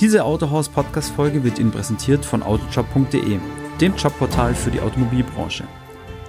Diese 0.00 0.22
Autohaus-Podcast-Folge 0.22 1.42
wird 1.42 1.58
Ihnen 1.58 1.72
präsentiert 1.72 2.24
von 2.24 2.44
autojob.de, 2.44 3.40
dem 3.80 3.96
Jobportal 3.96 4.54
für 4.54 4.70
die 4.70 4.80
Automobilbranche. 4.80 5.64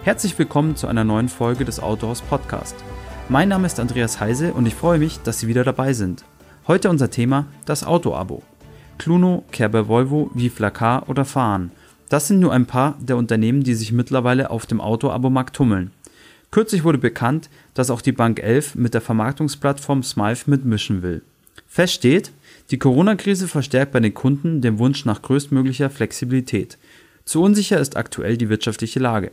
Herzlich 0.02 0.40
willkommen 0.40 0.76
zu 0.76 0.88
einer 0.88 1.04
neuen 1.04 1.30
Folge 1.30 1.66
des 1.66 1.80
Autohaus 1.80 2.24
Podcast. 2.24 2.76
Mein 3.30 3.50
Name 3.50 3.68
ist 3.68 3.80
Andreas 3.80 4.20
Heise 4.20 4.54
und 4.54 4.66
ich 4.66 4.74
freue 4.74 4.98
mich, 4.98 5.20
dass 5.20 5.40
Sie 5.40 5.48
wieder 5.48 5.64
dabei 5.64 5.94
sind. 5.94 6.24
Heute 6.68 6.90
unser 6.90 7.12
Thema 7.12 7.46
das 7.66 7.84
Auto-Abo. 7.84 8.42
Cluno, 8.98 9.44
Kerber 9.52 9.88
Volvo, 9.88 10.32
Viflacar 10.34 11.08
oder 11.08 11.24
Fahren. 11.24 11.70
Das 12.10 12.28
sind 12.28 12.40
nur 12.40 12.52
ein 12.52 12.66
paar 12.66 12.98
der 13.00 13.18
Unternehmen, 13.18 13.64
die 13.64 13.76
sich 13.76 13.92
mittlerweile 13.92 14.50
auf 14.50 14.66
dem 14.66 14.82
Auto-Abo-Markt 14.82 15.56
tummeln. 15.56 15.92
Kürzlich 16.50 16.84
wurde 16.84 16.98
bekannt, 16.98 17.52
dass 17.76 17.92
auch 17.92 18.02
die 18.02 18.14
Bank 18.14 18.40
11 18.40 18.74
mit 18.74 18.96
der 18.96 19.02
Vermarktungsplattform 19.02 20.02
Smythe 20.02 20.50
mitmischen 20.50 21.04
will. 21.04 21.22
Fest 21.68 21.94
steht, 21.94 22.32
die 22.72 22.80
Corona-Krise 22.80 23.48
verstärkt 23.48 23.92
bei 23.92 24.00
den 24.00 24.14
Kunden 24.14 24.62
den 24.62 24.80
Wunsch 24.80 25.06
nach 25.06 25.22
größtmöglicher 25.22 25.90
Flexibilität. 25.90 26.78
Zu 27.26 27.42
unsicher 27.42 27.80
ist 27.80 27.98
aktuell 27.98 28.38
die 28.38 28.50
wirtschaftliche 28.50 29.00
Lage. 29.00 29.32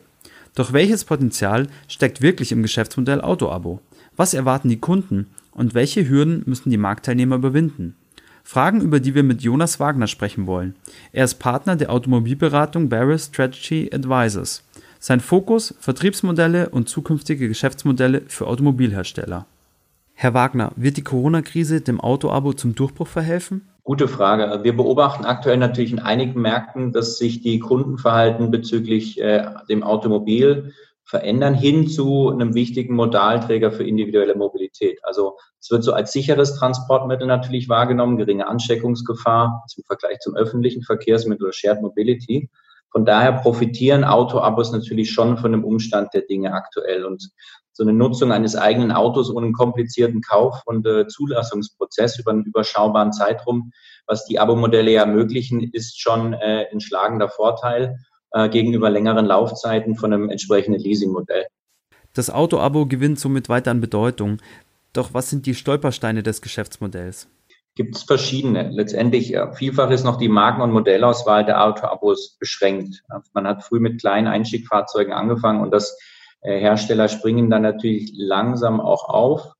Doch 0.54 0.72
welches 0.72 1.04
Potenzial 1.04 1.66
steckt 1.86 2.22
wirklich 2.22 2.52
im 2.52 2.62
Geschäftsmodell 2.62 3.20
Auto-Abo? 3.20 3.80
Was 4.16 4.32
erwarten 4.32 4.70
die 4.70 4.80
Kunden 4.80 5.26
und 5.50 5.74
welche 5.74 6.08
Hürden 6.08 6.42
müssen 6.46 6.70
die 6.70 6.78
Marktteilnehmer 6.78 7.36
überwinden? 7.36 7.94
Fragen, 8.42 8.80
über 8.80 9.00
die 9.00 9.14
wir 9.14 9.22
mit 9.22 9.42
Jonas 9.42 9.80
Wagner 9.80 10.06
sprechen 10.06 10.46
wollen. 10.46 10.76
Er 11.12 11.24
ist 11.24 11.34
Partner 11.34 11.76
der 11.76 11.90
Automobilberatung 11.90 12.88
Barris 12.88 13.26
Strategy 13.26 13.90
Advisors. 13.92 14.62
Sein 15.00 15.20
Fokus 15.20 15.74
Vertriebsmodelle 15.80 16.70
und 16.70 16.88
zukünftige 16.88 17.48
Geschäftsmodelle 17.48 18.22
für 18.28 18.46
Automobilhersteller. 18.46 19.46
Herr 20.18 20.32
Wagner, 20.32 20.72
wird 20.76 20.96
die 20.96 21.04
Corona-Krise 21.04 21.82
dem 21.82 22.00
Auto-Abo 22.00 22.54
zum 22.54 22.74
Durchbruch 22.74 23.06
verhelfen? 23.06 23.68
Gute 23.82 24.08
Frage. 24.08 24.64
Wir 24.64 24.74
beobachten 24.74 25.26
aktuell 25.26 25.58
natürlich 25.58 25.92
in 25.92 25.98
einigen 25.98 26.40
Märkten, 26.40 26.90
dass 26.90 27.18
sich 27.18 27.42
die 27.42 27.58
Kundenverhalten 27.58 28.50
bezüglich 28.50 29.20
äh, 29.20 29.44
dem 29.68 29.82
Automobil 29.82 30.72
verändern 31.04 31.52
hin 31.52 31.86
zu 31.86 32.30
einem 32.30 32.54
wichtigen 32.54 32.94
Modalträger 32.94 33.70
für 33.70 33.84
individuelle 33.84 34.34
Mobilität. 34.34 35.00
Also 35.02 35.36
es 35.60 35.70
wird 35.70 35.84
so 35.84 35.92
als 35.92 36.12
sicheres 36.12 36.56
Transportmittel 36.56 37.26
natürlich 37.26 37.68
wahrgenommen, 37.68 38.16
geringe 38.16 38.48
Ansteckungsgefahr 38.48 39.64
zum 39.68 39.84
Vergleich 39.84 40.20
zum 40.20 40.34
öffentlichen 40.34 40.82
Verkehrsmittel 40.82 41.44
oder 41.44 41.52
Shared 41.52 41.82
Mobility. 41.82 42.48
Von 42.90 43.04
daher 43.04 43.32
profitieren 43.32 44.04
Autoabos 44.04 44.72
natürlich 44.72 45.10
schon 45.10 45.38
von 45.38 45.52
dem 45.52 45.64
Umstand 45.64 46.14
der 46.14 46.22
Dinge 46.22 46.52
aktuell. 46.52 47.04
Und 47.04 47.30
so 47.72 47.82
eine 47.82 47.92
Nutzung 47.92 48.32
eines 48.32 48.56
eigenen 48.56 48.90
Autos 48.90 49.30
ohne 49.30 49.46
einen 49.46 49.54
komplizierten 49.54 50.22
Kauf- 50.22 50.62
und 50.64 50.86
äh, 50.86 51.06
Zulassungsprozess 51.06 52.18
über 52.18 52.30
einen 52.30 52.44
überschaubaren 52.44 53.12
Zeitraum, 53.12 53.72
was 54.06 54.24
die 54.24 54.38
Abo-Modelle 54.38 54.90
ja 54.90 55.02
ermöglichen, 55.02 55.62
ist 55.72 56.00
schon 56.00 56.32
äh, 56.32 56.66
ein 56.72 56.80
schlagender 56.80 57.28
Vorteil 57.28 57.98
äh, 58.32 58.48
gegenüber 58.48 58.88
längeren 58.88 59.26
Laufzeiten 59.26 59.96
von 59.96 60.12
einem 60.12 60.30
entsprechenden 60.30 60.80
Leasingmodell. 60.80 61.46
Das 62.14 62.30
Auto-Abo 62.30 62.86
gewinnt 62.86 63.20
somit 63.20 63.50
weiter 63.50 63.70
an 63.70 63.82
Bedeutung. 63.82 64.38
Doch 64.94 65.12
was 65.12 65.28
sind 65.28 65.44
die 65.44 65.54
Stolpersteine 65.54 66.22
des 66.22 66.40
Geschäftsmodells? 66.40 67.28
Gibt 67.76 67.94
es 67.94 68.02
verschiedene. 68.02 68.70
Letztendlich, 68.70 69.28
ja, 69.28 69.52
vielfach 69.52 69.90
ist 69.90 70.04
noch 70.04 70.16
die 70.16 70.28
Marken- 70.28 70.62
und 70.62 70.72
Modellauswahl 70.72 71.44
der 71.44 71.62
Autoabos 71.62 72.36
beschränkt. 72.40 73.04
Man 73.34 73.46
hat 73.46 73.62
früh 73.62 73.78
mit 73.78 74.00
kleinen 74.00 74.26
Einstiegfahrzeugen 74.26 75.12
angefangen 75.12 75.60
und 75.60 75.70
das 75.70 75.96
äh, 76.40 76.58
Hersteller 76.58 77.08
springen 77.08 77.50
dann 77.50 77.62
natürlich 77.62 78.10
langsam 78.14 78.80
auch 78.80 79.08
auf. 79.08 79.52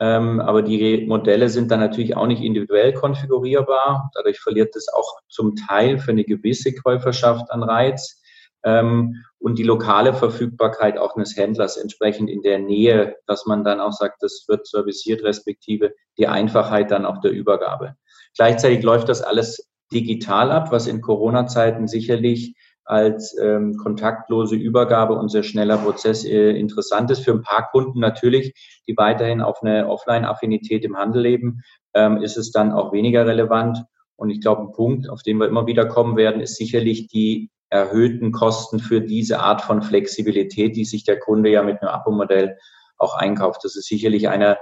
Ähm, 0.00 0.40
aber 0.40 0.62
die 0.62 1.06
Modelle 1.06 1.48
sind 1.48 1.70
dann 1.70 1.80
natürlich 1.80 2.16
auch 2.16 2.26
nicht 2.26 2.42
individuell 2.42 2.92
konfigurierbar. 2.92 4.10
Dadurch 4.14 4.40
verliert 4.40 4.74
es 4.74 4.88
auch 4.92 5.20
zum 5.28 5.54
Teil 5.54 5.98
für 5.98 6.10
eine 6.10 6.24
gewisse 6.24 6.74
Käuferschaft 6.74 7.50
an 7.50 7.62
Reiz. 7.62 8.19
Ähm, 8.64 9.24
und 9.38 9.58
die 9.58 9.62
lokale 9.62 10.12
Verfügbarkeit 10.12 10.98
auch 10.98 11.16
eines 11.16 11.36
Händlers 11.36 11.78
entsprechend 11.78 12.28
in 12.28 12.42
der 12.42 12.58
Nähe, 12.58 13.16
dass 13.26 13.46
man 13.46 13.64
dann 13.64 13.80
auch 13.80 13.92
sagt, 13.92 14.22
das 14.22 14.44
wird 14.48 14.66
serviciert, 14.66 15.24
respektive 15.24 15.94
die 16.18 16.26
Einfachheit 16.26 16.90
dann 16.90 17.06
auch 17.06 17.20
der 17.20 17.30
Übergabe. 17.30 17.94
Gleichzeitig 18.36 18.82
läuft 18.82 19.08
das 19.08 19.22
alles 19.22 19.70
digital 19.92 20.50
ab, 20.52 20.70
was 20.70 20.86
in 20.86 21.00
Corona-Zeiten 21.00 21.88
sicherlich 21.88 22.54
als 22.84 23.36
ähm, 23.38 23.76
kontaktlose 23.76 24.56
Übergabe 24.56 25.14
und 25.14 25.28
sehr 25.28 25.42
schneller 25.42 25.78
Prozess 25.78 26.24
äh, 26.24 26.50
interessant 26.50 27.10
ist. 27.10 27.20
Für 27.20 27.32
ein 27.32 27.42
paar 27.42 27.70
Kunden 27.70 28.00
natürlich, 28.00 28.52
die 28.88 28.96
weiterhin 28.96 29.40
auf 29.40 29.62
eine 29.62 29.88
Offline-Affinität 29.88 30.84
im 30.84 30.96
Handel 30.96 31.22
leben, 31.22 31.62
ähm, 31.94 32.20
ist 32.20 32.36
es 32.36 32.50
dann 32.50 32.72
auch 32.72 32.92
weniger 32.92 33.26
relevant. 33.26 33.78
Und 34.16 34.30
ich 34.30 34.40
glaube, 34.40 34.62
ein 34.62 34.72
Punkt, 34.72 35.08
auf 35.08 35.22
den 35.22 35.38
wir 35.38 35.46
immer 35.46 35.66
wieder 35.66 35.86
kommen 35.86 36.16
werden, 36.16 36.40
ist 36.40 36.56
sicherlich 36.56 37.06
die 37.06 37.50
erhöhten 37.70 38.32
Kosten 38.32 38.80
für 38.80 39.00
diese 39.00 39.40
Art 39.40 39.62
von 39.62 39.82
Flexibilität, 39.82 40.76
die 40.76 40.84
sich 40.84 41.04
der 41.04 41.18
Kunde 41.18 41.50
ja 41.50 41.62
mit 41.62 41.80
einem 41.80 41.90
Abo-Modell 41.90 42.58
auch 42.98 43.14
einkauft. 43.14 43.64
Das 43.64 43.76
ist 43.76 43.86
sicherlich 43.86 44.28
einer 44.28 44.58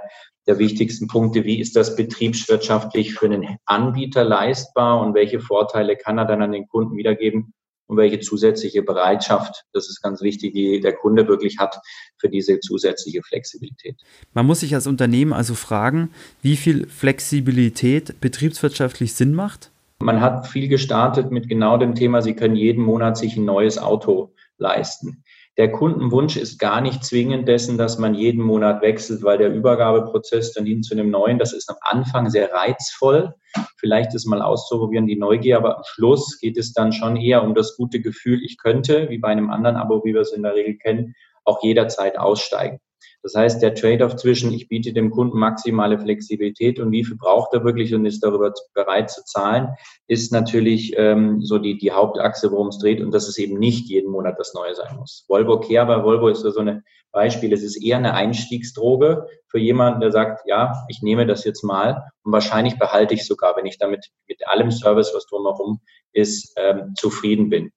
der 0.47 0.59
wichtigsten 0.59 1.07
Punkte. 1.07 1.43
Wie 1.43 1.59
ist 1.59 1.75
das 1.75 1.95
betriebswirtschaftlich 1.95 3.13
für 3.13 3.25
einen 3.25 3.57
Anbieter 3.65 4.23
leistbar 4.23 5.01
und 5.01 5.13
welche 5.13 5.39
Vorteile 5.39 5.97
kann 5.97 6.17
er 6.17 6.25
dann 6.25 6.41
an 6.41 6.51
den 6.51 6.67
Kunden 6.67 6.95
wiedergeben 6.95 7.53
und 7.89 7.97
welche 7.97 8.19
zusätzliche 8.19 8.83
Bereitschaft, 8.83 9.65
das 9.73 9.89
ist 9.89 10.01
ganz 10.01 10.21
wichtig, 10.21 10.53
die 10.53 10.79
der 10.79 10.93
Kunde 10.93 11.27
wirklich 11.27 11.57
hat 11.57 11.79
für 12.17 12.29
diese 12.29 12.59
zusätzliche 12.59 13.23
Flexibilität. 13.23 13.95
Man 14.33 14.45
muss 14.45 14.59
sich 14.59 14.75
als 14.75 14.85
Unternehmen 14.85 15.33
also 15.33 15.55
fragen, 15.55 16.11
wie 16.43 16.55
viel 16.55 16.87
Flexibilität 16.87 18.21
betriebswirtschaftlich 18.21 19.15
Sinn 19.15 19.33
macht? 19.33 19.71
Man 20.01 20.21
hat 20.21 20.47
viel 20.47 20.69
gestartet 20.69 21.29
mit 21.29 21.49
genau 21.49 21.77
dem 21.77 21.93
Thema, 21.93 22.21
Sie 22.21 22.33
können 22.33 22.55
jeden 22.55 22.83
Monat 22.83 23.17
sich 23.17 23.35
ein 23.35 23.45
neues 23.45 23.77
Auto 23.77 24.33
leisten. 24.57 25.23
Der 25.57 25.73
Kundenwunsch 25.73 26.37
ist 26.37 26.57
gar 26.57 26.79
nicht 26.79 27.03
zwingend 27.03 27.49
dessen, 27.49 27.77
dass 27.77 27.99
man 27.99 28.13
jeden 28.13 28.41
Monat 28.41 28.81
wechselt, 28.81 29.23
weil 29.23 29.37
der 29.37 29.53
Übergabeprozess 29.53 30.53
dann 30.53 30.65
hin 30.65 30.83
zu 30.83 30.93
einem 30.93 31.11
neuen, 31.11 31.37
das 31.37 31.51
ist 31.51 31.69
am 31.69 31.75
Anfang 31.81 32.29
sehr 32.29 32.53
reizvoll. 32.53 33.35
Vielleicht 33.75 34.13
ist 34.13 34.25
mal 34.25 34.41
auszuprobieren 34.41 35.05
die 35.05 35.17
Neugier, 35.17 35.57
aber 35.57 35.75
am 35.75 35.83
Schluss 35.85 36.39
geht 36.39 36.57
es 36.57 36.71
dann 36.71 36.93
schon 36.93 37.17
eher 37.17 37.43
um 37.43 37.55
das 37.55 37.75
gute 37.75 37.99
Gefühl, 37.99 38.41
ich 38.41 38.57
könnte, 38.57 39.09
wie 39.09 39.17
bei 39.17 39.27
einem 39.27 39.49
anderen 39.49 39.75
Abo, 39.75 40.01
wie 40.05 40.13
wir 40.13 40.21
es 40.21 40.31
in 40.31 40.43
der 40.43 40.55
Regel 40.55 40.77
kennen, 40.77 41.13
auch 41.43 41.61
jederzeit 41.61 42.17
aussteigen. 42.17 42.79
Das 43.21 43.35
heißt, 43.35 43.61
der 43.61 43.75
Trade-off 43.75 44.15
zwischen, 44.15 44.53
ich 44.53 44.69
biete 44.69 44.93
dem 44.93 45.11
Kunden 45.11 45.37
maximale 45.37 45.99
Flexibilität 45.99 46.79
und 46.79 46.91
wie 46.91 47.03
viel 47.03 47.17
braucht 47.17 47.53
er 47.53 47.63
wirklich 47.63 47.93
und 47.93 48.05
ist 48.05 48.23
darüber 48.23 48.53
bereit 48.73 49.11
zu 49.11 49.23
zahlen, 49.25 49.69
ist 50.07 50.31
natürlich 50.31 50.93
ähm, 50.97 51.41
so 51.41 51.57
die, 51.57 51.77
die 51.77 51.91
Hauptachse, 51.91 52.51
worum 52.51 52.69
es 52.69 52.79
dreht 52.79 53.01
und 53.01 53.11
dass 53.11 53.27
es 53.27 53.37
eben 53.37 53.59
nicht 53.59 53.89
jeden 53.89 54.11
Monat 54.11 54.39
das 54.39 54.53
Neue 54.53 54.73
sein 54.73 54.95
muss. 54.97 55.25
Volvo 55.27 55.59
Care 55.59 55.85
bei 55.85 56.03
Volvo 56.03 56.29
ist 56.29 56.41
so 56.41 56.59
ein 56.59 56.83
Beispiel. 57.11 57.51
Es 57.53 57.63
ist 57.63 57.83
eher 57.83 57.97
eine 57.97 58.13
Einstiegsdroge 58.13 59.27
für 59.47 59.59
jemanden, 59.59 60.01
der 60.01 60.11
sagt, 60.11 60.47
ja, 60.47 60.85
ich 60.87 61.01
nehme 61.01 61.25
das 61.25 61.43
jetzt 61.43 61.63
mal 61.63 62.03
und 62.23 62.31
wahrscheinlich 62.31 62.77
behalte 62.77 63.15
ich 63.15 63.25
sogar, 63.25 63.57
wenn 63.57 63.65
ich 63.65 63.77
damit 63.79 64.07
mit 64.27 64.47
allem 64.47 64.71
Service, 64.71 65.11
was 65.13 65.25
drumherum 65.25 65.81
ist, 66.13 66.53
ähm, 66.57 66.93
zufrieden 66.95 67.49
bin. 67.49 67.71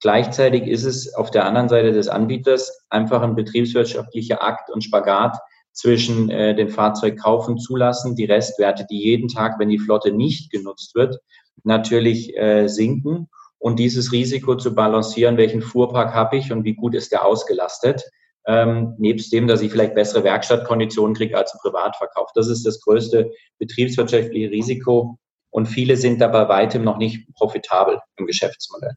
Gleichzeitig 0.00 0.66
ist 0.66 0.84
es 0.84 1.14
auf 1.14 1.30
der 1.30 1.44
anderen 1.44 1.68
Seite 1.68 1.92
des 1.92 2.08
Anbieters 2.08 2.86
einfach 2.88 3.22
ein 3.22 3.34
betriebswirtschaftlicher 3.34 4.42
Akt 4.42 4.70
und 4.70 4.84
Spagat 4.84 5.36
zwischen 5.72 6.30
äh, 6.30 6.54
den 6.54 6.68
Fahrzeug 6.68 7.18
kaufen, 7.18 7.58
zulassen, 7.58 8.14
die 8.14 8.24
Restwerte, 8.24 8.86
die 8.88 9.02
jeden 9.02 9.28
Tag, 9.28 9.58
wenn 9.58 9.68
die 9.68 9.78
Flotte 9.78 10.12
nicht 10.12 10.50
genutzt 10.50 10.94
wird, 10.94 11.18
natürlich 11.64 12.36
äh, 12.36 12.68
sinken 12.68 13.28
und 13.58 13.78
dieses 13.78 14.12
Risiko 14.12 14.56
zu 14.56 14.74
balancieren, 14.74 15.36
welchen 15.36 15.62
Fuhrpark 15.62 16.14
habe 16.14 16.36
ich 16.36 16.52
und 16.52 16.64
wie 16.64 16.74
gut 16.74 16.94
ist 16.94 17.12
der 17.12 17.24
ausgelastet, 17.24 18.04
ähm, 18.46 18.94
nebst 18.98 19.32
dem, 19.32 19.46
dass 19.46 19.62
ich 19.62 19.70
vielleicht 19.70 19.94
bessere 19.94 20.24
Werkstattkonditionen 20.24 21.14
kriege 21.14 21.36
als 21.36 21.52
im 21.52 21.60
Privatverkauf. 21.60 22.30
Das 22.34 22.48
ist 22.48 22.64
das 22.64 22.80
größte 22.80 23.30
betriebswirtschaftliche 23.58 24.50
Risiko 24.50 25.18
und 25.50 25.66
viele 25.66 25.96
sind 25.96 26.20
dabei 26.20 26.48
weitem 26.48 26.82
noch 26.82 26.98
nicht 26.98 27.32
profitabel 27.34 28.00
im 28.16 28.26
Geschäftsmodell. 28.26 28.94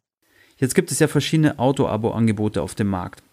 Jetzt 0.62 0.75
gibt 0.75 0.92
es 0.92 1.00
ja 1.00 1.08
verschiedene 1.08 1.58
Auto-Abo-Angebote 1.58 2.62
auf 2.62 2.75
dem 2.75 2.88
Markt. 2.88 3.24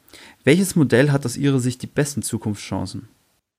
Welches 0.44 0.76
Modell 0.76 1.12
hat 1.12 1.26
aus 1.26 1.36
Ihrer 1.36 1.58
Sicht 1.58 1.82
die 1.82 1.86
besten 1.86 2.22
Zukunftschancen? 2.22 3.06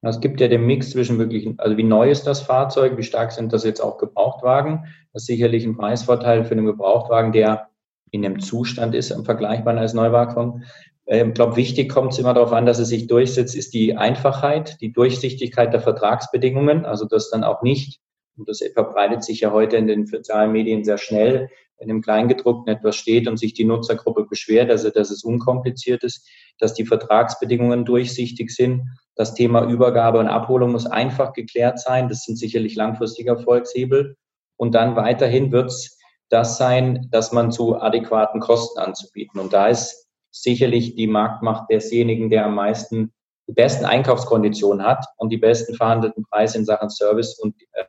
Es 0.02 0.20
gibt 0.20 0.42
ja 0.42 0.48
den 0.48 0.66
Mix 0.66 0.90
zwischen 0.90 1.20
wirklich, 1.20 1.48
also 1.60 1.78
wie 1.78 1.84
neu 1.84 2.10
ist 2.10 2.24
das 2.24 2.42
Fahrzeug, 2.42 2.98
wie 2.98 3.04
stark 3.04 3.32
sind 3.32 3.54
das 3.54 3.64
jetzt 3.64 3.80
auch 3.80 4.00
Gebrauchtwagen. 4.00 4.86
Das 5.14 5.22
ist 5.22 5.28
sicherlich 5.28 5.66
ein 5.66 5.78
Preisvorteil 5.78 6.46
für 6.46 6.54
einen 6.54 6.66
Gebrauchtwagen, 6.66 7.32
der 7.32 7.68
in 8.10 8.24
dem 8.24 8.40
Zustand 8.40 8.96
ist, 8.96 9.12
im 9.12 9.24
vergleichbar 9.24 9.78
als 9.78 9.94
Neuwagen. 9.94 10.64
Ähm, 11.06 11.28
ich 11.28 11.34
glaube, 11.36 11.56
wichtig 11.56 11.90
kommt 11.92 12.14
es 12.14 12.18
immer 12.18 12.34
darauf 12.34 12.54
an, 12.54 12.66
dass 12.66 12.80
es 12.80 12.88
sich 12.90 13.06
durchsetzt, 13.06 13.56
ist 13.56 13.76
die 13.76 13.96
Einfachheit, 13.96 14.82
die 14.82 14.92
Durchsichtigkeit 14.92 15.72
der 15.74 15.82
Vertragsbedingungen, 15.82 16.86
also 16.86 17.06
dass 17.06 17.30
dann 17.30 17.44
auch 17.44 17.62
nicht, 17.62 18.00
und 18.36 18.50
das 18.50 18.64
verbreitet 18.74 19.24
sich 19.24 19.42
ja 19.42 19.52
heute 19.52 19.78
in 19.78 19.86
den 19.86 20.08
sozialen 20.08 20.54
Medien 20.54 20.84
sehr 20.84 20.98
schnell, 20.98 21.50
in 21.80 21.88
dem 21.88 22.02
Kleingedruckten 22.02 22.74
etwas 22.74 22.96
steht 22.96 23.28
und 23.28 23.38
sich 23.38 23.54
die 23.54 23.66
Nutzergruppe 23.66 24.26
beschwert, 24.26 24.70
also 24.70 24.90
dass 24.90 25.12
es 25.12 25.24
unkompliziert 25.24 26.04
ist, 26.04 26.28
dass 26.60 26.74
die 26.74 26.86
Vertragsbedingungen 26.86 27.86
durchsichtig 27.86 28.52
sind. 28.52 28.84
Das 29.16 29.34
Thema 29.34 29.66
Übergabe 29.66 30.20
und 30.20 30.28
Abholung 30.28 30.72
muss 30.72 30.86
einfach 30.86 31.34
geklärt 31.34 31.80
sein. 31.80 32.10
Das 32.10 32.24
sind 32.24 32.38
sicherlich 32.38 32.76
langfristige 32.76 33.32
Erfolgshebel. 33.32 34.16
Und 34.58 34.76
dann 34.76 34.96
weiterhin 34.96 35.52
wird 35.52 35.68
es 35.68 35.98
das 36.30 36.58
sein, 36.58 37.08
dass 37.12 37.32
man 37.32 37.52
zu 37.52 37.80
adäquaten 37.80 38.40
Kosten 38.40 38.80
anzubieten. 38.80 39.40
Und 39.40 39.54
da 39.54 39.68
ist 39.68 40.08
sicherlich 40.32 40.96
die 40.96 41.08
Marktmacht 41.08 41.70
desjenigen, 41.70 42.30
der 42.30 42.46
am 42.46 42.56
meisten 42.56 43.14
die 43.48 43.54
besten 43.54 43.86
Einkaufskonditionen 43.86 44.86
hat 44.86 45.06
und 45.18 45.30
die 45.30 45.38
besten 45.38 45.74
verhandelten 45.74 46.24
Preise 46.24 46.60
in 46.60 46.66
Sachen 46.66 46.90
Service 46.90 47.40
und 47.40 47.56
äh, 47.72 47.86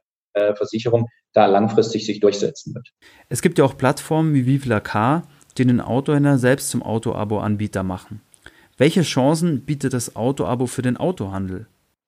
Versicherung 0.54 1.08
da 1.32 1.46
langfristig 1.46 2.06
sich 2.06 2.20
durchsetzen 2.20 2.74
wird. 2.74 2.88
Es 3.28 3.42
gibt 3.42 3.58
ja 3.58 3.64
auch 3.64 3.76
Plattformen 3.76 4.34
wie 4.34 4.46
Vivla 4.46 4.80
Car, 4.80 5.22
die 5.58 5.64
den 5.64 5.80
Autohändler 5.80 6.38
selbst 6.38 6.70
zum 6.70 6.82
Auto-Abo-Anbieter 6.82 7.82
machen. 7.82 8.20
Welche 8.78 9.02
Chancen 9.02 9.66
bietet 9.66 9.92
das 9.92 10.16
Auto-Abo 10.16 10.66
für 10.66 10.82
den 10.82 10.96
Autohandel? 10.96 11.66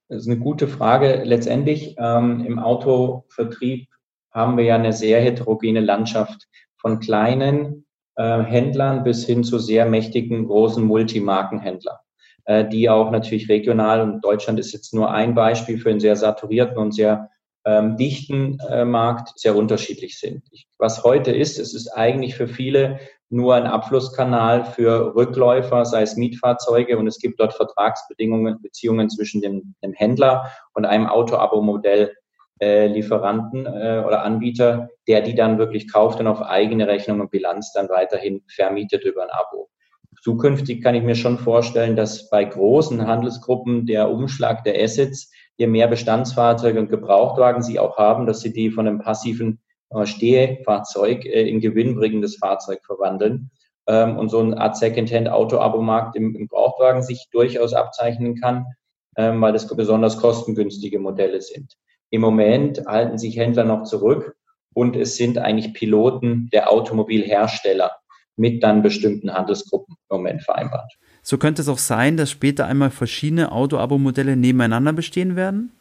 Das 0.08 0.23
ist 0.23 0.29
eine 0.29 0.38
gute 0.38 0.69
Frage. 0.69 1.23
Letztendlich 1.25 1.96
ähm, 1.99 2.44
im 2.46 2.58
Autovertrieb 2.58 3.88
haben 4.31 4.56
wir 4.56 4.64
ja 4.64 4.75
eine 4.76 4.93
sehr 4.93 5.20
heterogene 5.20 5.81
Landschaft 5.81 6.49
von 6.76 6.99
kleinen 6.99 7.84
äh, 8.17 8.43
Händlern 8.43 9.05
bis 9.05 9.25
hin 9.25 9.44
zu 9.44 9.58
sehr 9.58 9.87
mächtigen 9.87 10.46
großen 10.46 10.84
Multimarkenhändlern, 10.84 11.96
äh, 12.44 12.69
die 12.69 12.90
auch 12.90 13.11
natürlich 13.11 13.49
regional 13.49 14.00
und 14.00 14.23
Deutschland 14.23 14.58
ist 14.58 14.73
jetzt 14.73 14.93
nur 14.93 15.11
ein 15.11 15.34
Beispiel 15.34 15.79
für 15.79 15.90
einen 15.90 16.00
sehr 16.00 16.17
saturierten 16.17 16.79
und 16.79 16.93
sehr 16.93 17.31
ähm, 17.64 17.97
dichten 17.97 18.59
äh, 18.69 18.85
Markt 18.85 19.38
sehr 19.38 19.56
unterschiedlich 19.56 20.19
sind. 20.19 20.43
Ich, 20.50 20.67
was 20.79 21.05
heute 21.05 21.31
ist, 21.31 21.59
es 21.59 21.75
ist 21.75 21.88
eigentlich 21.88 22.35
für 22.35 22.49
viele 22.49 22.99
nur 23.29 23.55
ein 23.55 23.67
Abflusskanal 23.67 24.64
für 24.64 25.14
Rückläufer, 25.14 25.85
sei 25.85 26.03
es 26.03 26.17
Mietfahrzeuge 26.17 26.99
und 26.99 27.06
es 27.06 27.19
gibt 27.19 27.41
dort 27.41 27.55
Vertragsbedingungen, 27.55 28.61
Beziehungen 28.61 29.09
zwischen 29.09 29.41
dem, 29.41 29.75
dem 29.82 29.93
Händler 29.94 30.50
und 30.75 30.85
einem 30.85 31.06
Auto-Abo-Modell 31.06 32.12
äh, 32.61 32.87
Lieferanten 32.88 33.67
äh, 33.67 34.05
oder 34.06 34.23
Anbieter, 34.23 34.88
der 35.08 35.23
die 35.23 35.35
dann 35.35 35.58
wirklich 35.58 35.91
kauft 35.91 36.20
und 36.20 36.26
auf 36.26 36.43
eigene 36.43 36.87
Rechnung 36.87 37.20
und 37.20 37.31
Bilanz 37.31 37.73
dann 37.73 37.88
weiterhin 37.88 38.43
vermietet 38.49 39.05
über 39.05 39.23
ein 39.23 39.31
Abo. 39.31 39.70
Zukünftig 40.20 40.82
kann 40.82 40.94
ich 40.94 41.03
mir 41.03 41.17
schon 41.17 41.38
vorstellen, 41.38 41.97
dass 41.97 42.31
bei 42.31 42.44
großen 42.44 43.06
Handelsgruppen 43.06 43.87
der 43.87 44.11
Umschlag 44.11 44.62
der 44.62 44.81
Assets 44.81 45.32
je 45.57 45.67
mehr 45.67 45.89
Bestandsfahrzeuge 45.89 46.79
und 46.79 46.91
Gebrauchtwagen 46.91 47.63
sie 47.63 47.79
auch 47.79 47.97
haben, 47.99 48.27
dass 48.27 48.41
sie 48.41 48.53
die 48.53 48.71
von 48.71 48.87
einem 48.87 49.01
passiven 49.01 49.61
äh, 49.91 50.07
Stehfahrzeug 50.07 51.25
äh, 51.25 51.49
in 51.49 51.61
gewinnbringendes 51.61 52.37
Fahrzeug 52.37 52.81
verwandeln. 52.85 53.51
Ähm, 53.87 54.17
und 54.17 54.29
so 54.31 54.39
eine 54.39 54.59
Art 54.59 54.77
Secondhand-Auto-Abo-Markt 54.77 56.17
im, 56.17 56.35
im 56.35 56.43
Gebrauchtwagen 56.43 57.03
sich 57.03 57.29
durchaus 57.33 57.75
abzeichnen 57.75 58.41
kann, 58.41 58.67
ähm, 59.17 59.41
weil 59.41 59.53
das 59.53 59.67
besonders 59.67 60.19
kostengünstige 60.19 60.99
Modelle 60.99 61.41
sind. 61.41 61.75
Im 62.11 62.21
Moment 62.21 62.87
halten 62.87 63.19
sich 63.19 63.37
Händler 63.37 63.65
noch 63.65 63.85
zurück 63.85 64.37
und 64.75 64.97
es 64.97 65.17
sind 65.17 65.39
eigentlich 65.39 65.75
Piloten 65.75 66.49
der 66.53 66.71
Automobilhersteller 66.71 67.93
mit 68.37 68.63
dann 68.63 68.83
bestimmten 68.83 69.33
Handelsgruppen 69.33 69.97
im 70.09 70.17
Moment 70.17 70.43
vereinbart. 70.43 70.93
So 71.23 71.39
könnte 71.39 71.63
es 71.63 71.69
auch 71.69 71.79
sein, 71.79 72.17
dass 72.17 72.31
später 72.31 72.67
einmal 72.67 72.91
verschiedene 72.91 73.53
Auto-Abo-Modelle 73.53 74.37
nebeneinander 74.37 74.93
bestehen 74.93 75.37
werden? 75.37 75.73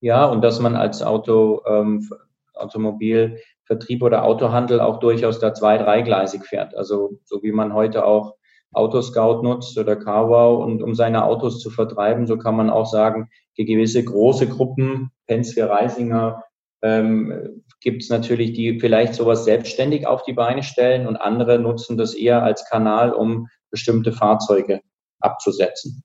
Ja, 0.00 0.26
und 0.26 0.42
dass 0.42 0.60
man 0.60 0.76
als 0.76 1.02
Auto, 1.02 1.62
ähm, 1.66 2.08
Automobilvertrieb 2.54 4.02
oder 4.02 4.24
Autohandel 4.24 4.80
auch 4.80 5.00
durchaus 5.00 5.40
da 5.40 5.52
zwei-, 5.52 5.78
dreigleisig 5.78 6.44
fährt. 6.44 6.76
Also 6.76 7.18
so 7.24 7.42
wie 7.42 7.52
man 7.52 7.74
heute 7.74 8.04
auch 8.04 8.36
Autoscout 8.72 9.42
nutzt 9.42 9.76
oder 9.78 9.96
CarWow 9.96 10.64
und 10.64 10.82
um 10.82 10.94
seine 10.94 11.24
Autos 11.24 11.60
zu 11.60 11.70
vertreiben, 11.70 12.26
so 12.26 12.36
kann 12.38 12.56
man 12.56 12.70
auch 12.70 12.86
sagen, 12.86 13.28
gewisse 13.56 14.04
große 14.04 14.48
Gruppen, 14.48 15.10
Penske, 15.26 15.68
Reisinger, 15.68 16.44
ähm, 16.82 17.62
gibt 17.80 18.02
es 18.02 18.10
natürlich, 18.10 18.52
die 18.52 18.78
vielleicht 18.78 19.14
sowas 19.14 19.44
selbstständig 19.44 20.06
auf 20.06 20.22
die 20.24 20.34
Beine 20.34 20.62
stellen 20.62 21.06
und 21.06 21.16
andere 21.16 21.58
nutzen 21.58 21.96
das 21.96 22.14
eher 22.14 22.42
als 22.42 22.68
Kanal, 22.68 23.12
um 23.12 23.48
bestimmte 23.76 24.12
Fahrzeuge 24.12 24.80
abzusetzen. 25.20 26.02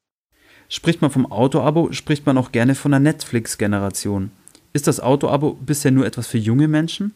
Spricht 0.68 1.02
man 1.02 1.10
vom 1.10 1.32
Auto-Abo, 1.32 1.92
spricht 1.94 2.26
man 2.26 2.38
auch 2.38 2.52
gerne 2.52 2.76
von 2.76 2.92
der 2.92 3.00
Netflix-Generation. 3.00 4.32
Ist 4.74 4.88
das 4.88 5.00
Auto-Abo 5.00 5.54
bisher 5.54 5.92
nur 5.92 6.06
etwas 6.06 6.28
für 6.28 6.38
junge 6.38 6.68
Menschen? 6.68 7.14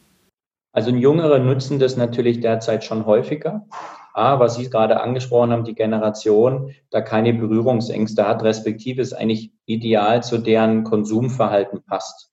Also 0.74 0.92
Jüngere 0.92 1.40
nutzen 1.40 1.80
das 1.80 1.96
natürlich 1.96 2.40
derzeit 2.40 2.84
schon 2.84 3.06
häufiger. 3.06 3.66
A, 4.14 4.40
was 4.40 4.56
Sie 4.56 4.70
gerade 4.70 5.02
angesprochen 5.02 5.52
haben, 5.52 5.66
die 5.66 5.76
Generation, 5.76 6.74
da 6.90 7.02
keine 7.02 7.34
Berührungsängste 7.34 8.26
hat, 8.26 8.44
respektive 8.44 9.02
ist 9.02 9.14
eigentlich 9.14 9.52
ideal 9.66 10.24
zu 10.24 10.38
deren 10.38 10.86
Konsumverhalten 10.86 11.84
passt. 11.84 12.32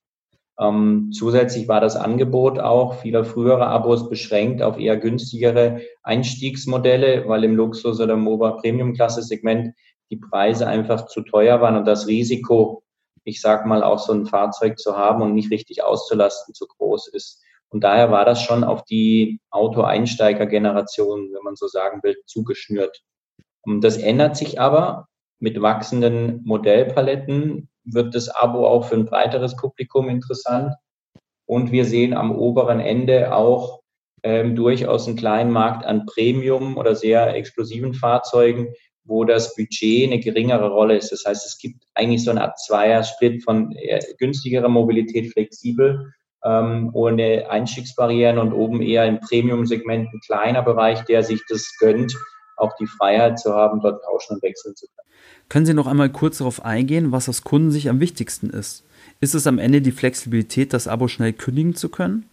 Ähm, 0.59 1.11
zusätzlich 1.11 1.67
war 1.67 1.81
das 1.81 1.95
Angebot 1.95 2.59
auch 2.59 2.95
vieler 2.95 3.25
früherer 3.25 3.67
Abos 3.67 4.09
beschränkt 4.09 4.61
auf 4.61 4.77
eher 4.77 4.97
günstigere 4.97 5.81
Einstiegsmodelle, 6.03 7.27
weil 7.27 7.43
im 7.43 7.55
Luxus- 7.55 7.99
oder 7.99 8.15
MOBA-Premium-Klasse-Segment 8.15 9.73
die 10.11 10.17
Preise 10.17 10.67
einfach 10.67 11.07
zu 11.07 11.21
teuer 11.21 11.59
waren 11.61 11.75
und 11.75 11.85
das 11.85 12.07
Risiko, 12.07 12.83
ich 13.23 13.41
sag 13.41 13.65
mal, 13.65 13.83
auch 13.83 13.99
so 13.99 14.13
ein 14.13 14.27
Fahrzeug 14.27 14.77
zu 14.77 14.95
haben 14.95 15.23
und 15.23 15.33
nicht 15.33 15.51
richtig 15.51 15.83
auszulasten, 15.83 16.53
zu 16.53 16.67
groß 16.67 17.07
ist. 17.07 17.41
Und 17.69 17.83
daher 17.83 18.11
war 18.11 18.23
das 18.23 18.43
schon 18.43 18.63
auf 18.63 18.83
die 18.83 19.39
Auto-Einsteiger-Generation, 19.49 21.31
wenn 21.33 21.43
man 21.43 21.55
so 21.55 21.67
sagen 21.67 22.01
will, 22.03 22.15
zugeschnürt. 22.27 23.01
Und 23.63 23.83
das 23.83 23.97
ändert 23.97 24.37
sich 24.37 24.61
aber 24.61 25.07
mit 25.39 25.59
wachsenden 25.59 26.41
Modellpaletten 26.45 27.69
wird 27.85 28.15
das 28.15 28.29
Abo 28.29 28.67
auch 28.67 28.85
für 28.85 28.95
ein 28.95 29.05
breiteres 29.05 29.55
Publikum 29.55 30.09
interessant. 30.09 30.73
Und 31.45 31.71
wir 31.71 31.85
sehen 31.85 32.13
am 32.13 32.31
oberen 32.31 32.79
Ende 32.79 33.35
auch 33.35 33.81
ähm, 34.23 34.55
durchaus 34.55 35.07
einen 35.07 35.17
kleinen 35.17 35.51
Markt 35.51 35.85
an 35.85 36.05
Premium 36.05 36.77
oder 36.77 36.95
sehr 36.95 37.35
explosiven 37.35 37.93
Fahrzeugen, 37.93 38.73
wo 39.05 39.25
das 39.25 39.55
Budget 39.55 40.07
eine 40.07 40.19
geringere 40.19 40.69
Rolle 40.69 40.95
ist. 40.95 41.11
Das 41.11 41.25
heißt, 41.25 41.45
es 41.45 41.57
gibt 41.57 41.83
eigentlich 41.93 42.23
so 42.23 42.31
eine 42.31 42.41
Art 42.41 42.57
Zweier-Split 42.59 43.43
von 43.43 43.75
günstigerer 44.17 44.69
Mobilität 44.69 45.33
flexibel, 45.33 46.13
ähm, 46.45 46.89
ohne 46.93 47.49
Einstiegsbarrieren 47.49 48.37
und 48.37 48.53
oben 48.53 48.81
eher 48.81 49.05
im 49.05 49.19
Premium-Segment 49.19 50.07
ein 50.13 50.19
kleiner 50.25 50.61
Bereich, 50.61 51.03
der 51.05 51.23
sich 51.23 51.41
das 51.49 51.69
gönnt, 51.79 52.15
auch 52.57 52.75
die 52.79 52.87
Freiheit 52.87 53.39
zu 53.39 53.53
haben, 53.53 53.81
dort 53.81 54.03
tauschen 54.03 54.35
und 54.35 54.43
wechseln 54.43 54.75
zu 54.75 54.87
können. 54.87 55.07
Können 55.49 55.65
Sie 55.65 55.73
noch 55.73 55.87
einmal 55.87 56.09
kurz 56.09 56.39
darauf 56.39 56.63
eingehen, 56.65 57.11
was 57.11 57.29
aus 57.29 57.43
Kunden 57.43 57.71
sich 57.71 57.89
am 57.89 57.99
wichtigsten 57.99 58.49
ist? 58.49 58.83
Ist 59.19 59.35
es 59.35 59.47
am 59.47 59.59
Ende 59.59 59.81
die 59.81 59.91
Flexibilität, 59.91 60.73
das 60.73 60.87
Abo 60.87 61.07
schnell 61.07 61.33
kündigen 61.33 61.75
zu 61.75 61.89
können? 61.89 62.29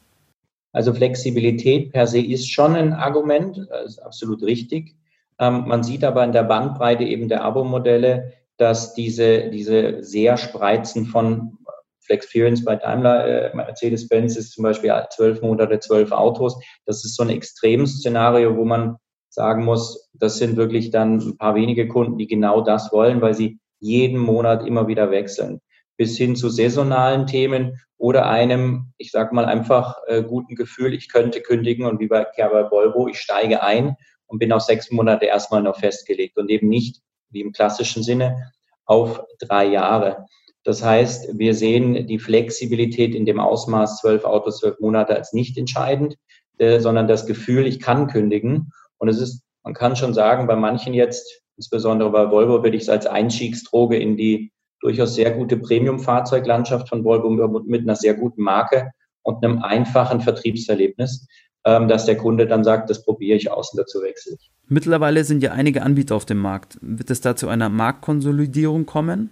Also 0.73 0.95
Flexibilität 0.95 1.93
per 1.93 2.07
se 2.07 2.21
ist 2.21 2.51
schon 2.51 2.77
ein 2.77 2.93
Argument, 2.93 3.67
das 3.71 3.93
ist 3.93 3.99
absolut 3.99 4.43
richtig. 4.43 4.95
Ähm, 5.39 5.65
man 5.67 5.83
sieht 5.83 6.05
aber 6.05 6.23
in 6.25 6.33
der 6.33 6.45
Bandbreite 6.45 7.05
eben 7.05 7.29
der 7.29 7.43
Abo-Modelle, 7.43 8.33
dass 8.57 8.95
diese, 8.95 9.51
diese 9.51 10.03
sehr 10.03 10.37
Spreizen 10.37 11.07
von 11.07 11.59
Flexperience 12.01 12.65
bei 12.65 12.77
Daimler, 12.77 13.27
äh, 13.27 13.57
Mercedes-Benz 13.57 14.37
ist 14.37 14.53
zum 14.53 14.65
Beispiel 14.65 14.93
zwölf 15.11 15.41
Monate, 15.43 15.81
zwölf 15.81 16.13
Autos. 16.13 16.61
Das 16.85 17.05
ist 17.05 17.17
so 17.17 17.23
ein 17.23 17.31
Extremszenario, 17.31 18.57
wo 18.57 18.65
man 18.65 18.97
sagen 19.31 19.65
muss, 19.65 20.11
das 20.13 20.37
sind 20.37 20.57
wirklich 20.57 20.91
dann 20.91 21.19
ein 21.19 21.39
paar 21.39 21.55
wenige 21.55 21.89
Kunden, 21.89 22.19
die 22.19 22.27
genau 22.27 22.61
das 22.61 22.93
wollen, 22.93 23.23
weil 23.23 23.35
sie 23.35 23.59
jeden 23.79 24.19
Monat 24.19 24.67
immer 24.67 24.89
wieder 24.89 25.11
wechseln. 25.11 25.61
Bis 25.97 26.17
hin 26.17 26.37
zu 26.37 26.49
saisonalen 26.49 27.27
Themen 27.27 27.81
oder 27.97 28.29
einem, 28.29 28.93
ich 28.99 29.11
sag 29.11 29.33
mal, 29.33 29.45
einfach 29.45 29.99
äh, 30.07 30.23
guten 30.23 30.55
Gefühl, 30.57 30.95
ich 30.95 31.11
könnte 31.11 31.41
kündigen 31.41 31.87
und 31.87 32.01
wie 32.01 32.09
bei, 32.09 32.27
bei 32.37 32.71
Volvo, 32.71 33.09
ich 33.09 33.21
steige 33.21 33.63
ein 33.63 33.97
und 34.27 34.39
bin 34.39 34.53
auf 34.53 34.63
sechs 34.63 34.91
Monate 34.91 35.27
erstmal 35.27 35.63
noch 35.63 35.79
festgelegt 35.79 36.37
und 36.37 36.51
eben 36.51 36.69
nicht, 36.69 37.01
wie 37.31 37.41
im 37.41 37.53
klassischen 37.53 38.03
Sinne, 38.03 38.53
auf 38.85 39.23
drei 39.39 39.67
Jahre. 39.67 40.27
Das 40.65 40.83
heißt, 40.83 41.39
wir 41.39 41.55
sehen 41.55 42.07
die 42.07 42.19
Flexibilität 42.19 43.15
in 43.15 43.25
dem 43.25 43.41
Ausmaß 43.41 43.99
zwölf 43.99 44.25
Autos, 44.25 44.59
zwölf 44.59 44.79
Monate 44.81 45.15
als 45.15 45.33
nicht 45.33 45.57
entscheidend, 45.57 46.17
äh, 46.59 46.81
sondern 46.81 47.07
das 47.07 47.27
Gefühl, 47.27 47.67
ich 47.67 47.81
kann 47.81 48.09
kündigen 48.09 48.73
und 49.01 49.09
es 49.09 49.21
ist, 49.21 49.43
man 49.65 49.75
kann 49.75 49.97
schon 49.97 50.15
sagen, 50.15 50.47
bei 50.47 50.57
manchen 50.57 50.95
jetzt, 50.95 51.43
insbesondere 51.57 52.11
bei 52.11 52.31
Volvo, 52.31 52.63
würde 52.63 52.77
ich 52.77 52.85
es 52.85 52.89
als 52.89 53.07
Einstiegsdroge 53.07 53.99
in 53.99 54.17
die 54.17 54.53
durchaus 54.81 55.15
sehr 55.15 55.33
gute 55.33 55.57
Premium-Fahrzeuglandschaft 55.57 56.89
von 56.89 57.05
Volvo 57.05 57.31
mit 57.67 57.83
einer 57.83 57.97
sehr 57.97 58.15
guten 58.15 58.43
Marke 58.43 58.93
und 59.23 59.45
einem 59.45 59.63
einfachen 59.63 60.21
Vertriebserlebnis, 60.21 61.27
ähm, 61.65 61.89
dass 61.89 62.07
der 62.07 62.17
Kunde 62.17 62.47
dann 62.47 62.65
sagt, 62.65 62.89
das 62.89 63.05
probiere 63.05 63.37
ich 63.37 63.51
aus 63.51 63.73
und 63.73 63.79
dazu 63.79 64.01
wechsle 64.01 64.37
ich. 64.39 64.51
Mittlerweile 64.69 65.25
sind 65.25 65.43
ja 65.43 65.53
einige 65.53 65.83
Anbieter 65.83 66.15
auf 66.15 66.25
dem 66.25 66.39
Markt. 66.39 66.79
Wird 66.81 67.11
es 67.11 67.21
da 67.21 67.37
zu 67.37 67.49
einer 67.49 67.69
Marktkonsolidierung 67.69 68.87
kommen? 68.87 69.31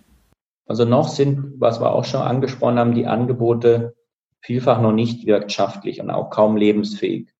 Also 0.66 0.84
noch 0.84 1.08
sind, 1.08 1.54
was 1.58 1.80
wir 1.80 1.92
auch 1.92 2.04
schon 2.04 2.20
angesprochen 2.20 2.78
haben, 2.78 2.94
die 2.94 3.06
Angebote 3.06 3.94
vielfach 4.40 4.80
noch 4.80 4.92
nicht 4.92 5.26
wirtschaftlich 5.26 6.00
und 6.00 6.10
auch 6.10 6.28
kaum 6.30 6.56
lebensfähig. 6.56 7.30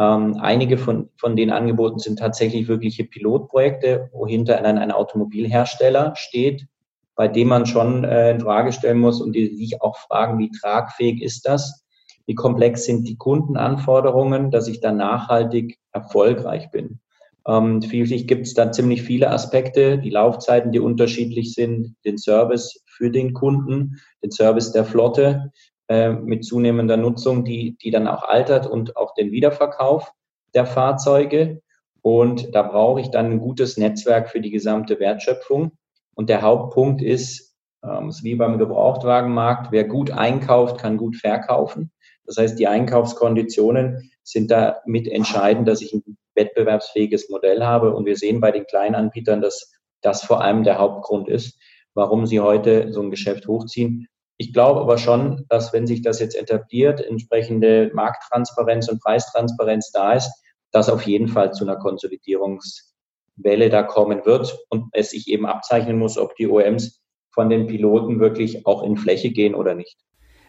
Ähm, 0.00 0.38
einige 0.40 0.78
von, 0.78 1.10
von 1.16 1.36
den 1.36 1.50
Angeboten 1.50 1.98
sind 1.98 2.18
tatsächlich 2.18 2.66
wirkliche 2.68 3.04
Pilotprojekte, 3.04 4.08
wo 4.12 4.26
hinter 4.26 4.58
ein, 4.64 4.78
ein 4.78 4.90
Automobilhersteller 4.90 6.14
steht, 6.16 6.66
bei 7.14 7.28
dem 7.28 7.48
man 7.48 7.66
schon 7.66 8.04
äh, 8.04 8.30
in 8.30 8.40
Frage 8.40 8.72
stellen 8.72 8.98
muss 8.98 9.20
und 9.20 9.34
die 9.34 9.54
sich 9.54 9.82
auch 9.82 9.98
fragen, 9.98 10.38
wie 10.38 10.50
tragfähig 10.50 11.22
ist 11.22 11.46
das? 11.46 11.84
wie 12.30 12.36
komplex 12.36 12.84
sind 12.84 13.08
die 13.08 13.16
Kundenanforderungen, 13.16 14.52
dass 14.52 14.68
ich 14.68 14.78
dann 14.78 14.98
nachhaltig 14.98 15.80
erfolgreich 15.90 16.70
bin. 16.70 17.00
Ähm, 17.44 17.80
gibt 17.80 18.46
es 18.46 18.54
da 18.54 18.70
ziemlich 18.70 19.02
viele 19.02 19.32
Aspekte, 19.32 19.98
die 19.98 20.10
Laufzeiten, 20.10 20.70
die 20.70 20.78
unterschiedlich 20.78 21.54
sind, 21.54 21.96
den 22.04 22.18
Service 22.18 22.84
für 22.86 23.10
den 23.10 23.32
Kunden, 23.32 23.96
den 24.22 24.30
Service 24.30 24.70
der 24.70 24.84
Flotte 24.84 25.50
äh, 25.90 26.10
mit 26.12 26.44
zunehmender 26.44 26.96
Nutzung, 26.96 27.44
die, 27.44 27.76
die 27.78 27.90
dann 27.90 28.06
auch 28.06 28.22
altert 28.22 28.68
und 28.68 28.96
auch 28.96 29.12
den 29.14 29.32
Wiederverkauf 29.32 30.12
der 30.54 30.64
Fahrzeuge. 30.64 31.62
Und 32.00 32.54
da 32.54 32.62
brauche 32.62 33.00
ich 33.00 33.10
dann 33.10 33.26
ein 33.26 33.40
gutes 33.40 33.76
Netzwerk 33.76 34.30
für 34.30 34.40
die 34.40 34.52
gesamte 34.52 35.00
Wertschöpfung. 35.00 35.72
Und 36.14 36.30
der 36.30 36.42
Hauptpunkt 36.42 37.02
ist, 37.02 37.56
ähm, 37.82 38.10
ist 38.10 38.22
wie 38.22 38.36
beim 38.36 38.58
Gebrauchtwagenmarkt, 38.58 39.72
wer 39.72 39.82
gut 39.82 40.12
einkauft, 40.12 40.78
kann 40.78 40.96
gut 40.96 41.16
verkaufen. 41.16 41.90
Das 42.24 42.36
heißt, 42.36 42.56
die 42.56 42.68
Einkaufskonditionen 42.68 44.12
sind 44.22 44.52
da 44.52 44.82
mit 44.86 45.08
entscheidend, 45.08 45.66
dass 45.66 45.82
ich 45.82 45.92
ein 45.92 46.16
wettbewerbsfähiges 46.36 47.30
Modell 47.30 47.64
habe. 47.64 47.96
Und 47.96 48.06
wir 48.06 48.16
sehen 48.16 48.40
bei 48.40 48.52
den 48.52 48.64
kleinen 48.64 48.94
Anbietern, 48.94 49.42
dass 49.42 49.72
das 50.02 50.22
vor 50.22 50.40
allem 50.40 50.62
der 50.62 50.78
Hauptgrund 50.78 51.28
ist, 51.28 51.58
warum 51.94 52.26
sie 52.26 52.38
heute 52.38 52.92
so 52.92 53.02
ein 53.02 53.10
Geschäft 53.10 53.48
hochziehen. 53.48 54.06
Ich 54.40 54.54
glaube 54.54 54.80
aber 54.80 54.96
schon, 54.96 55.44
dass 55.50 55.74
wenn 55.74 55.86
sich 55.86 56.00
das 56.00 56.18
jetzt 56.18 56.34
etabliert, 56.34 57.02
entsprechende 57.02 57.90
Markttransparenz 57.92 58.88
und 58.88 58.98
Preistransparenz 59.02 59.92
da 59.92 60.14
ist, 60.14 60.32
dass 60.72 60.88
auf 60.88 61.02
jeden 61.02 61.28
Fall 61.28 61.52
zu 61.52 61.62
einer 61.62 61.76
Konsolidierungswelle 61.76 63.68
da 63.68 63.82
kommen 63.82 64.24
wird 64.24 64.58
und 64.70 64.86
es 64.92 65.10
sich 65.10 65.28
eben 65.28 65.44
abzeichnen 65.44 65.98
muss, 65.98 66.16
ob 66.16 66.34
die 66.36 66.48
OMs 66.48 67.02
von 67.34 67.50
den 67.50 67.66
Piloten 67.66 68.18
wirklich 68.18 68.64
auch 68.64 68.82
in 68.82 68.96
Fläche 68.96 69.28
gehen 69.30 69.54
oder 69.54 69.74
nicht. 69.74 69.98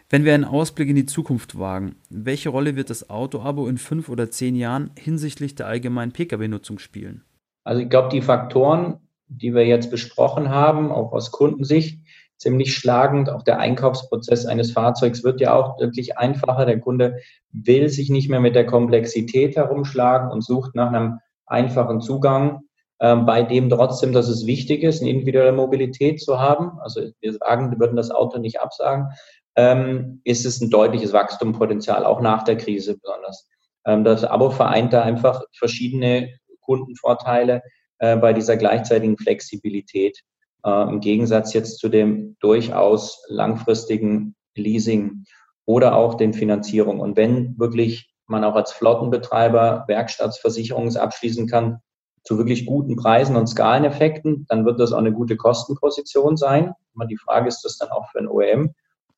Wenn 0.09 0.23
wir 0.23 0.35
einen 0.35 0.45
Ausblick 0.45 0.87
in 0.87 0.95
die 0.95 1.05
Zukunft 1.05 1.59
wagen, 1.59 1.97
welche 2.09 2.47
Rolle 2.47 2.77
wird 2.77 2.89
das 2.89 3.09
Auto-Abo 3.09 3.67
in 3.67 3.77
fünf 3.77 4.07
oder 4.07 4.31
zehn 4.31 4.55
Jahren 4.55 4.91
hinsichtlich 4.97 5.55
der 5.55 5.67
allgemeinen 5.67 6.13
Pkw-Nutzung 6.13 6.79
spielen? 6.79 7.25
Also 7.65 7.81
ich 7.81 7.89
glaube, 7.89 8.07
die 8.07 8.21
Faktoren, 8.21 9.01
die 9.27 9.53
wir 9.53 9.65
jetzt 9.65 9.91
besprochen 9.91 10.47
haben, 10.47 10.93
auch 10.93 11.11
aus 11.11 11.31
Kundensicht, 11.31 11.99
ziemlich 12.41 12.73
schlagend. 12.73 13.29
Auch 13.29 13.43
der 13.43 13.59
Einkaufsprozess 13.59 14.45
eines 14.45 14.71
Fahrzeugs 14.71 15.23
wird 15.23 15.39
ja 15.39 15.53
auch 15.53 15.79
wirklich 15.79 16.17
einfacher. 16.17 16.65
Der 16.65 16.79
Kunde 16.79 17.17
will 17.51 17.87
sich 17.87 18.09
nicht 18.09 18.29
mehr 18.29 18.39
mit 18.39 18.55
der 18.55 18.65
Komplexität 18.65 19.55
herumschlagen 19.55 20.31
und 20.31 20.43
sucht 20.43 20.75
nach 20.75 20.91
einem 20.91 21.19
einfachen 21.45 22.01
Zugang, 22.01 22.61
ähm, 22.99 23.25
bei 23.25 23.43
dem 23.43 23.69
trotzdem, 23.69 24.11
dass 24.11 24.27
es 24.27 24.47
wichtig 24.47 24.83
ist, 24.83 25.01
eine 25.01 25.11
individuelle 25.11 25.51
Mobilität 25.51 26.19
zu 26.19 26.39
haben. 26.39 26.79
Also 26.81 27.01
wir 27.19 27.33
sagen, 27.33 27.71
wir 27.71 27.79
würden 27.79 27.95
das 27.95 28.09
Auto 28.09 28.39
nicht 28.39 28.59
absagen. 28.59 29.09
Ähm, 29.55 30.21
ist 30.23 30.45
es 30.45 30.61
ein 30.61 30.69
deutliches 30.69 31.13
Wachstumspotenzial, 31.13 32.05
auch 32.05 32.21
nach 32.21 32.43
der 32.43 32.57
Krise 32.57 32.97
besonders. 32.97 33.47
Ähm, 33.85 34.03
das 34.03 34.23
Abo 34.23 34.49
vereint 34.49 34.93
da 34.93 35.03
einfach 35.03 35.43
verschiedene 35.53 36.29
Kundenvorteile 36.61 37.61
äh, 37.99 38.15
bei 38.17 38.33
dieser 38.33 38.57
gleichzeitigen 38.57 39.17
Flexibilität. 39.17 40.21
Äh, 40.65 40.89
Im 40.89 40.99
Gegensatz 40.99 41.53
jetzt 41.53 41.79
zu 41.79 41.89
dem 41.89 42.35
durchaus 42.39 43.23
langfristigen 43.27 44.35
Leasing 44.55 45.25
oder 45.65 45.95
auch 45.95 46.15
den 46.15 46.33
Finanzierung. 46.33 46.99
Und 46.99 47.17
wenn 47.17 47.57
wirklich 47.57 48.11
man 48.27 48.43
auch 48.43 48.55
als 48.55 48.71
Flottenbetreiber 48.71 49.85
Werkstattsversicherungen 49.87 50.95
abschließen 50.95 51.47
kann 51.47 51.79
zu 52.23 52.37
wirklich 52.37 52.65
guten 52.65 52.95
Preisen 52.95 53.35
und 53.35 53.47
Skaleneffekten, 53.47 54.45
dann 54.47 54.65
wird 54.65 54.79
das 54.79 54.93
auch 54.93 54.99
eine 54.99 55.13
gute 55.13 55.37
Kostenposition 55.37 56.37
sein. 56.37 56.73
Die 57.09 57.17
Frage 57.17 57.47
ist 57.47 57.61
das 57.61 57.77
dann 57.77 57.89
auch 57.89 58.09
für 58.11 58.19
ein 58.19 58.27
OEM. 58.27 58.73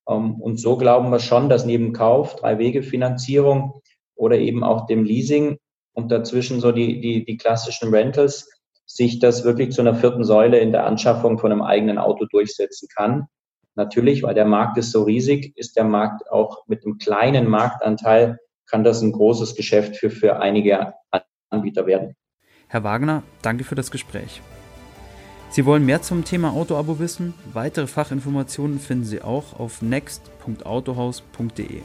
Ähm, 0.08 0.40
und 0.40 0.58
so 0.58 0.76
glauben 0.76 1.10
wir 1.10 1.20
schon, 1.20 1.48
dass 1.48 1.64
neben 1.64 1.92
Kauf, 1.92 2.36
Drei-Wege-Finanzierung 2.36 3.82
oder 4.14 4.38
eben 4.38 4.64
auch 4.64 4.86
dem 4.86 5.04
Leasing 5.04 5.58
und 5.92 6.10
dazwischen 6.10 6.60
so 6.60 6.72
die, 6.72 7.00
die, 7.00 7.24
die 7.24 7.36
klassischen 7.36 7.90
Rentals 7.90 8.50
sich 8.86 9.18
das 9.18 9.44
wirklich 9.44 9.72
zu 9.72 9.80
einer 9.80 9.94
vierten 9.94 10.24
Säule 10.24 10.58
in 10.58 10.72
der 10.72 10.86
Anschaffung 10.86 11.38
von 11.38 11.52
einem 11.52 11.62
eigenen 11.62 11.98
Auto 11.98 12.26
durchsetzen 12.26 12.88
kann. 12.94 13.26
Natürlich, 13.74 14.22
weil 14.22 14.34
der 14.34 14.44
Markt 14.44 14.78
ist 14.78 14.92
so 14.92 15.02
riesig, 15.02 15.52
ist 15.56 15.76
der 15.76 15.84
Markt 15.84 16.30
auch 16.30 16.66
mit 16.66 16.84
einem 16.84 16.98
kleinen 16.98 17.48
Marktanteil, 17.48 18.38
kann 18.66 18.84
das 18.84 19.02
ein 19.02 19.12
großes 19.12 19.56
Geschäft 19.56 19.96
für, 19.96 20.10
für 20.10 20.40
einige 20.40 20.94
Anbieter 21.50 21.86
werden. 21.86 22.14
Herr 22.68 22.84
Wagner, 22.84 23.22
danke 23.42 23.64
für 23.64 23.74
das 23.74 23.90
Gespräch. 23.90 24.40
Sie 25.50 25.66
wollen 25.66 25.84
mehr 25.86 26.02
zum 26.02 26.24
Thema 26.24 26.52
Autoabo 26.52 26.98
wissen? 26.98 27.34
Weitere 27.52 27.86
Fachinformationen 27.86 28.80
finden 28.80 29.04
Sie 29.04 29.22
auch 29.22 29.58
auf 29.58 29.82
next.autohaus.de. 29.82 31.82